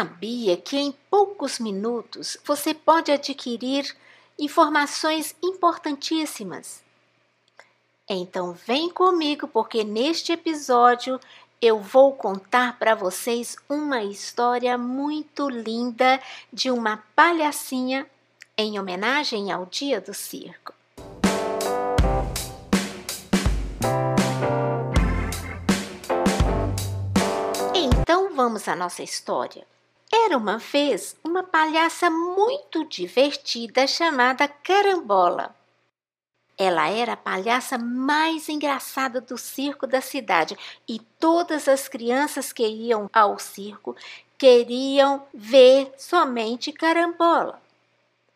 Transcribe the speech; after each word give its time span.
sabia 0.00 0.56
que 0.56 0.78
em 0.78 0.92
poucos 1.10 1.58
minutos 1.58 2.38
você 2.42 2.72
pode 2.72 3.12
adquirir 3.12 3.94
informações 4.38 5.36
importantíssimas? 5.42 6.82
Então 8.08 8.54
vem 8.54 8.88
comigo 8.88 9.46
porque 9.46 9.84
neste 9.84 10.32
episódio 10.32 11.20
eu 11.60 11.78
vou 11.80 12.14
contar 12.14 12.78
para 12.78 12.94
vocês 12.94 13.58
uma 13.68 14.02
história 14.02 14.78
muito 14.78 15.50
linda 15.50 16.18
de 16.50 16.70
uma 16.70 17.04
palhacinha 17.14 18.06
em 18.56 18.80
homenagem 18.80 19.52
ao 19.52 19.66
Dia 19.66 20.00
do 20.00 20.14
Circo. 20.14 20.72
Então 27.74 28.34
vamos 28.34 28.66
à 28.66 28.74
nossa 28.74 29.02
história. 29.02 29.66
Era 30.30 30.38
uma 30.38 30.58
vez 30.58 31.16
uma 31.24 31.42
palhaça 31.42 32.08
muito 32.08 32.84
divertida 32.84 33.84
chamada 33.88 34.46
Carambola. 34.46 35.52
Ela 36.56 36.88
era 36.88 37.14
a 37.14 37.16
palhaça 37.16 37.76
mais 37.76 38.48
engraçada 38.48 39.20
do 39.20 39.36
circo 39.36 39.88
da 39.88 40.00
cidade 40.00 40.56
e 40.88 41.00
todas 41.18 41.66
as 41.66 41.88
crianças 41.88 42.52
que 42.52 42.64
iam 42.64 43.10
ao 43.12 43.40
circo 43.40 43.96
queriam 44.38 45.26
ver 45.34 45.92
somente 45.98 46.70
Carambola. 46.70 47.60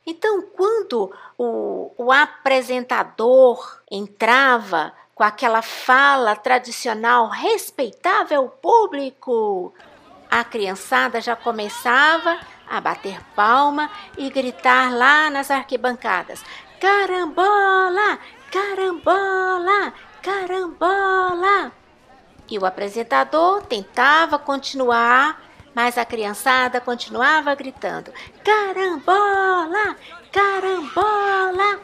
Então, 0.05 0.43
quando 0.43 1.13
o, 1.39 1.93
o 1.97 2.11
apresentador 2.11 3.81
entrava 3.89 4.93
com 5.15 5.23
aquela 5.23 5.63
fala 5.63 6.35
tradicional 6.35 7.29
respeitável 7.29 8.49
público, 8.49 9.73
a 10.35 10.43
criançada 10.43 11.21
já 11.21 11.37
começava 11.37 12.41
a 12.69 12.81
bater 12.81 13.21
palma 13.37 13.89
e 14.19 14.29
gritar 14.31 14.93
lá 14.93 15.31
nas 15.31 15.49
arquibancadas: 15.49 16.43
Carambola! 16.81 18.19
Carambola! 18.51 19.93
Carambola! 20.21 21.71
E 22.51 22.59
o 22.59 22.67
apresentador 22.67 23.63
tentava 23.63 24.37
continuar 24.37 25.41
mas 25.73 25.99
a 25.99 26.05
criançada 26.05 26.81
continuava 26.81 27.55
gritando: 27.55 28.13
Carambola! 28.45 29.97
Carambola! 30.33 31.81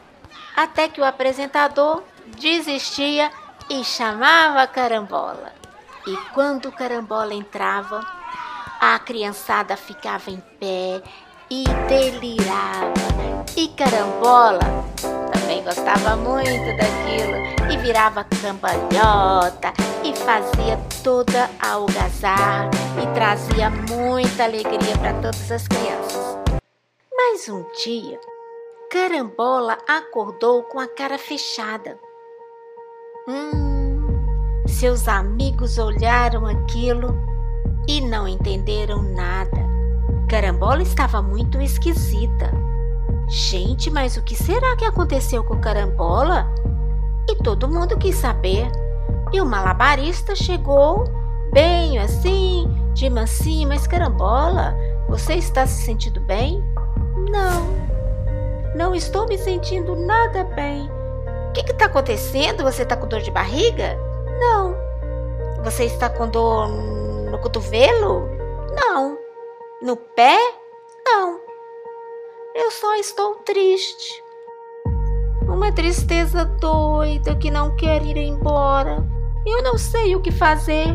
Até 0.56 0.88
que 0.88 1.00
o 1.00 1.04
apresentador 1.04 2.02
desistia 2.26 3.30
e 3.68 3.84
chamava 3.84 4.62
a 4.62 4.66
carambola. 4.66 5.52
E 6.04 6.16
quando 6.32 6.66
o 6.66 6.72
carambola 6.72 7.34
entrava, 7.34 8.19
a 8.80 8.98
criançada 8.98 9.76
ficava 9.76 10.30
em 10.30 10.42
pé 10.58 11.02
e 11.50 11.64
delirava. 11.86 12.94
E 13.54 13.68
carambola 13.68 14.60
também 15.32 15.62
gostava 15.62 16.16
muito 16.16 16.76
daquilo 16.78 17.70
e 17.70 17.76
virava 17.76 18.24
cambalhota 18.24 19.72
e 20.02 20.16
fazia 20.16 20.78
toda 21.04 21.50
a 21.60 21.72
algazarra 21.72 22.70
e 23.02 23.14
trazia 23.14 23.68
muita 23.68 24.44
alegria 24.44 24.96
para 24.98 25.12
todas 25.14 25.52
as 25.52 25.68
crianças. 25.68 26.38
Mas 27.14 27.48
um 27.50 27.64
dia, 27.84 28.18
Carambola 28.90 29.76
acordou 29.86 30.62
com 30.64 30.80
a 30.80 30.88
cara 30.88 31.18
fechada. 31.18 31.98
Hum, 33.28 34.64
seus 34.66 35.06
amigos 35.06 35.78
olharam 35.78 36.46
aquilo 36.46 37.29
e 37.90 38.00
não 38.00 38.28
entenderam 38.28 39.02
nada. 39.02 39.68
Carambola 40.28 40.80
estava 40.80 41.20
muito 41.20 41.60
esquisita. 41.60 42.52
Gente, 43.26 43.90
mas 43.90 44.16
o 44.16 44.22
que 44.22 44.36
será 44.36 44.76
que 44.76 44.84
aconteceu 44.84 45.42
com 45.42 45.58
Carambola? 45.58 46.48
E 47.28 47.34
todo 47.34 47.68
mundo 47.68 47.96
quis 47.96 48.14
saber. 48.14 48.70
E 49.32 49.40
o 49.40 49.44
malabarista 49.46 50.36
chegou 50.36 51.02
bem 51.52 51.98
assim, 51.98 52.68
de 52.94 53.10
mansinho, 53.10 53.68
mas 53.68 53.88
Carambola, 53.88 54.76
você 55.08 55.34
está 55.34 55.66
se 55.66 55.82
sentindo 55.82 56.20
bem? 56.20 56.62
Não, 57.28 57.66
não 58.76 58.94
estou 58.94 59.26
me 59.26 59.36
sentindo 59.36 59.96
nada 59.96 60.44
bem. 60.44 60.88
O 61.48 61.52
que 61.52 61.68
está 61.68 61.86
acontecendo? 61.86 62.62
Você 62.62 62.84
está 62.84 62.96
com 62.96 63.08
dor 63.08 63.20
de 63.20 63.32
barriga? 63.32 63.98
Não. 64.38 64.76
Você 65.64 65.84
está 65.84 66.08
com 66.08 66.28
dor 66.28 66.99
no 67.30 67.38
cotovelo? 67.38 68.28
Não. 68.74 69.16
No 69.82 69.96
pé? 69.96 70.36
Não. 71.04 71.40
Eu 72.54 72.70
só 72.70 72.94
estou 72.96 73.36
triste. 73.36 74.22
Uma 75.42 75.72
tristeza 75.72 76.44
doida 76.44 77.34
que 77.36 77.50
não 77.50 77.74
quer 77.76 78.02
ir 78.02 78.16
embora. 78.16 79.06
Eu 79.46 79.62
não 79.62 79.78
sei 79.78 80.14
o 80.14 80.20
que 80.20 80.30
fazer. 80.30 80.86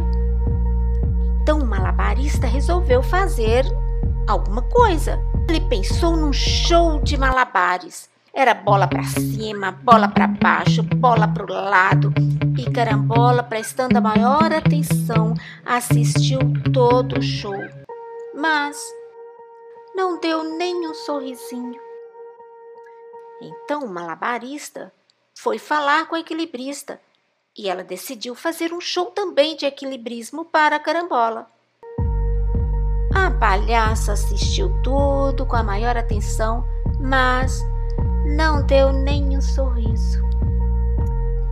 Então 1.42 1.60
o 1.60 1.66
malabarista 1.66 2.48
resolveu 2.48 3.02
fazer 3.02 3.66
alguma 4.28 4.62
coisa. 4.62 5.20
Ele 5.48 5.62
pensou 5.62 6.18
num 6.18 6.34
show 6.34 7.00
de 7.02 7.18
malabares. 7.18 8.10
Era 8.34 8.54
bola 8.54 8.88
para 8.88 9.04
cima, 9.04 9.72
bola 9.72 10.10
para 10.10 10.28
baixo, 10.28 10.84
bola 10.84 11.28
para 11.28 11.46
o 11.46 11.48
lado. 11.50 12.14
Carambola, 12.76 13.42
prestando 13.42 13.98
a 13.98 14.02
maior 14.02 14.52
atenção, 14.52 15.34
assistiu 15.66 16.40
todo 16.74 17.18
o 17.18 17.22
show 17.22 17.56
mas 18.36 18.78
não 19.96 20.20
deu 20.20 20.44
nem 20.44 20.88
um 20.88 20.94
sorrisinho. 20.94 21.80
Então 23.42 23.86
o 23.86 23.90
malabarista 23.90 24.92
foi 25.38 25.58
falar 25.58 26.08
com 26.08 26.16
a 26.16 26.20
equilibrista 26.20 27.00
e 27.58 27.70
ela 27.70 27.84
decidiu 27.84 28.36
fazer 28.36 28.74
um 28.74 28.82
show 28.82 29.06
também 29.06 29.56
de 29.56 29.66
equilibrismo 29.66 30.44
para 30.44 30.76
a 30.76 30.80
carambola. 30.80 31.48
A 33.14 33.32
palhaça 33.32 34.12
assistiu 34.12 34.70
tudo 34.84 35.46
com 35.46 35.56
a 35.56 35.64
maior 35.64 35.96
atenção, 35.96 36.66
mas 37.00 37.62
não 38.26 38.66
deu 38.66 38.92
nem 38.92 39.38
um 39.38 39.42
sorriso. 39.42 40.22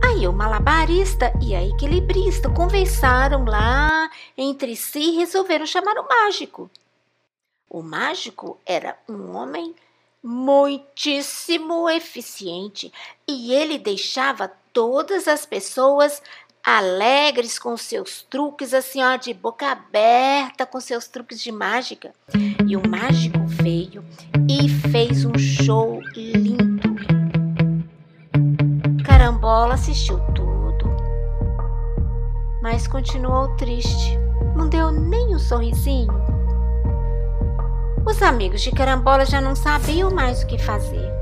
Aí 0.06 0.28
o 0.28 0.32
malabarista 0.34 1.32
e 1.40 1.54
a 1.54 1.64
equilibrista 1.64 2.50
conversaram 2.50 3.46
lá 3.46 4.10
entre 4.36 4.76
si 4.76 4.98
e 4.98 5.16
resolveram 5.16 5.64
chamar 5.64 5.96
o 5.98 6.06
mágico. 6.06 6.70
O 7.70 7.82
mágico 7.82 8.58
era 8.66 8.98
um 9.08 9.34
homem 9.34 9.74
muitíssimo 10.22 11.88
eficiente 11.88 12.92
e 13.26 13.54
ele 13.54 13.78
deixava 13.78 14.52
todas 14.74 15.26
as 15.26 15.46
pessoas 15.46 16.20
alegres 16.62 17.58
com 17.58 17.74
seus 17.74 18.22
truques, 18.22 18.74
assim, 18.74 19.02
ó, 19.02 19.16
de 19.16 19.32
boca 19.32 19.70
aberta 19.70 20.66
com 20.66 20.80
seus 20.80 21.08
truques 21.08 21.40
de 21.40 21.50
mágica. 21.50 22.14
E 22.66 22.76
o 22.76 22.86
mágico 22.86 23.38
veio 23.46 24.04
e 24.48 24.68
fez 24.90 25.24
um 25.24 25.38
show 25.38 25.98
lindo. 26.14 26.63
Carambola 29.44 29.74
assistiu 29.74 30.18
tudo, 30.34 30.90
mas 32.62 32.86
continuou 32.86 33.48
triste. 33.56 34.18
Não 34.56 34.70
deu 34.70 34.90
nem 34.90 35.34
um 35.34 35.38
sorrisinho. 35.38 36.14
Os 38.06 38.22
amigos 38.22 38.62
de 38.62 38.72
Carambola 38.72 39.26
já 39.26 39.42
não 39.42 39.54
sabiam 39.54 40.10
mais 40.10 40.42
o 40.42 40.46
que 40.46 40.56
fazer. 40.56 41.12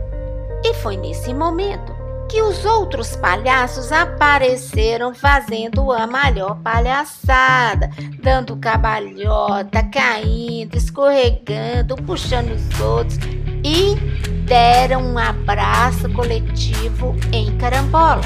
E 0.64 0.72
foi 0.74 0.96
nesse 0.96 1.34
momento 1.34 1.92
que 2.28 2.40
os 2.40 2.64
outros 2.64 3.16
palhaços 3.16 3.90
apareceram 3.90 5.12
fazendo 5.12 5.90
a 5.90 6.06
maior 6.06 6.54
palhaçada, 6.62 7.90
dando 8.22 8.56
cabalhota, 8.56 9.82
caindo, 9.92 10.76
escorregando, 10.76 11.96
puxando 11.96 12.52
os 12.52 12.80
outros 12.80 13.18
e 13.64 14.31
deram 14.52 15.00
um 15.00 15.16
abraço 15.16 16.10
coletivo 16.10 17.16
em 17.32 17.56
Carambola. 17.56 18.20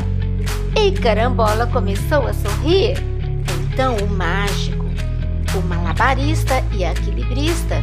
E 0.75 0.91
Carambola 0.91 1.69
começou 1.69 2.27
a 2.27 2.35
sorrir. 2.35 2.97
Então 3.63 3.97
o 3.99 4.09
mágico, 4.09 4.85
o 5.55 5.63
malabarista 5.69 6.65
e 6.73 6.85
a 6.85 6.91
equilibrista 6.91 7.81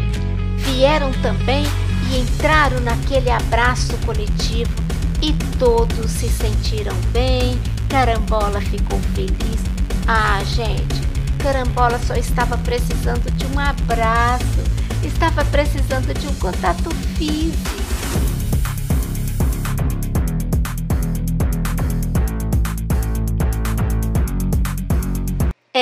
vieram 0.57 1.13
também 1.21 1.63
e 2.11 2.19
entraram 2.19 2.81
naquele 2.81 3.31
abraço 3.31 3.95
coletivo 4.05 4.73
e 5.21 5.31
todos 5.57 6.11
se 6.11 6.27
sentiram 6.27 6.95
bem. 7.13 7.57
Carambola 7.87 8.59
ficou 8.59 8.99
feliz. 9.15 9.61
Ah, 10.05 10.41
gente, 10.43 11.01
Carambola 11.41 11.97
só 11.99 12.15
estava 12.15 12.57
precisando 12.57 13.31
de 13.37 13.45
um 13.45 13.57
abraço, 13.57 14.59
estava 15.01 15.45
precisando 15.45 16.13
de 16.13 16.27
um 16.27 16.35
contato 16.35 16.89
físico. 17.17 17.82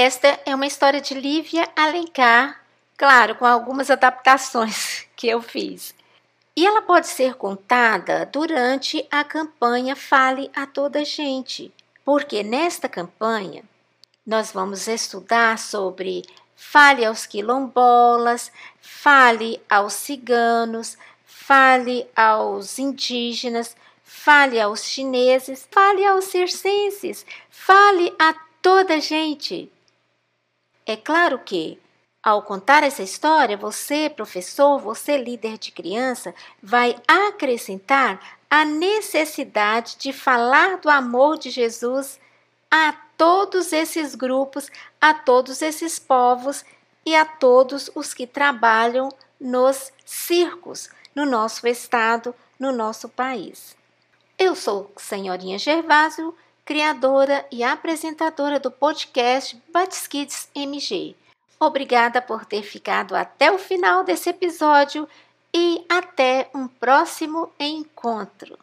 Esta 0.04 0.40
é 0.48 0.56
uma 0.56 0.66
história 0.66 1.00
de 1.00 1.14
Lívia 1.14 1.70
Alencar 1.76 2.60
Claro, 2.98 3.36
com 3.36 3.46
algumas 3.46 3.92
adaptações 3.92 5.06
que 5.16 5.28
eu 5.28 5.44
fiz. 5.44 5.94
E 6.56 6.66
ela 6.66 6.82
pode 6.82 7.06
ser 7.06 7.36
contada 7.36 8.26
durante 8.26 9.08
a 9.12 9.24
campanha 9.24 9.96
Fale 9.96 10.50
a 10.56 10.66
Toda 10.66 11.06
Gente, 11.06 11.72
porque 12.04 12.42
nesta 12.42 12.90
campanha 12.90 13.64
nós 14.26 14.52
vamos 14.52 14.88
estudar 14.88 15.60
sobre 15.60 16.24
fale 16.56 17.06
aos 17.06 17.28
quilombolas, 17.28 18.52
fale 18.82 19.62
aos 19.70 19.94
ciganos, 19.94 20.98
fale 21.28 22.08
aos 22.16 22.80
indígenas, 22.80 23.78
fale 24.04 24.60
aos 24.60 24.84
chineses, 24.84 25.68
fale 25.70 26.04
aos 26.04 26.26
circenses, 26.26 27.24
fale 27.52 28.12
a 28.18 28.34
toda 28.64 29.00
gente. 29.00 29.72
É 30.92 30.98
claro 30.98 31.40
que, 31.40 31.80
ao 32.22 32.44
contar 32.44 32.84
essa 32.84 33.02
história, 33.02 33.56
você, 33.56 34.10
professor, 34.10 34.78
você, 34.78 35.18
líder 35.18 35.58
de 35.58 35.72
criança, 35.72 36.36
vai 36.62 36.98
acrescentar 37.08 38.20
a 38.50 38.66
necessidade 38.66 39.96
de 39.98 40.12
falar 40.12 40.80
do 40.80 40.90
amor 40.90 41.38
de 41.38 41.50
Jesus 41.50 42.20
a 42.70 42.92
todos 43.16 43.72
esses 43.72 44.16
grupos, 44.16 44.70
a 45.00 45.14
todos 45.14 45.62
esses 45.62 45.98
povos 45.98 46.66
e 47.06 47.16
a 47.16 47.24
todos 47.24 47.90
os 47.96 48.14
que 48.14 48.28
trabalham 48.28 49.08
nos 49.40 49.94
circos, 50.04 50.90
no 51.16 51.26
nosso 51.26 51.66
estado, 51.66 52.36
no 52.60 52.74
nosso 52.74 53.08
país. 53.08 53.78
Eu 54.38 54.58
sou 54.58 54.92
Senhorinha 54.98 55.58
Gervásio, 55.58 56.36
criadora 56.72 57.46
e 57.52 57.66
apresentadora 57.66 58.58
do 58.58 58.72
podcast 58.72 59.62
Batiskids 59.74 60.48
MG. 60.56 61.18
Obrigada 61.60 62.22
por 62.22 62.46
ter 62.46 62.64
ficado 62.64 63.14
até 63.14 63.52
o 63.52 63.60
final 63.60 64.06
desse 64.06 64.30
episódio 64.30 65.06
e 65.54 65.86
até 65.90 66.50
um 66.56 66.70
próximo 66.70 67.52
encontro. 67.60 68.58